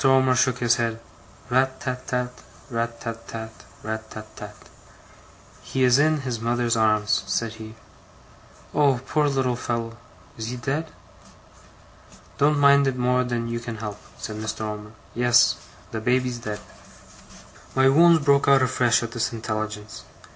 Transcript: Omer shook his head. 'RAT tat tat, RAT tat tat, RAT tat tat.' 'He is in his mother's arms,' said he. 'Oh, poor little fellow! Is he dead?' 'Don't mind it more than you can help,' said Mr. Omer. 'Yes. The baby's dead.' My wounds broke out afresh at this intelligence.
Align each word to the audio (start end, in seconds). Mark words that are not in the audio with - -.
Omer 0.09 0.33
shook 0.33 0.57
his 0.57 0.77
head. 0.77 0.99
'RAT 1.51 1.79
tat 1.79 2.07
tat, 2.07 2.31
RAT 2.71 2.99
tat 2.99 3.27
tat, 3.27 3.51
RAT 3.83 4.09
tat 4.09 4.35
tat.' 4.35 4.55
'He 5.61 5.83
is 5.83 5.99
in 5.99 6.21
his 6.21 6.39
mother's 6.41 6.75
arms,' 6.75 7.21
said 7.27 7.53
he. 7.53 7.75
'Oh, 8.73 8.99
poor 9.05 9.27
little 9.27 9.55
fellow! 9.55 9.95
Is 10.39 10.47
he 10.47 10.57
dead?' 10.57 10.89
'Don't 12.39 12.57
mind 12.57 12.87
it 12.87 12.97
more 12.97 13.23
than 13.23 13.47
you 13.47 13.59
can 13.59 13.77
help,' 13.77 14.01
said 14.17 14.37
Mr. 14.37 14.61
Omer. 14.61 14.93
'Yes. 15.13 15.57
The 15.91 16.01
baby's 16.01 16.39
dead.' 16.39 16.61
My 17.75 17.87
wounds 17.87 18.25
broke 18.25 18.47
out 18.47 18.63
afresh 18.63 19.03
at 19.03 19.11
this 19.11 19.31
intelligence. 19.31 20.01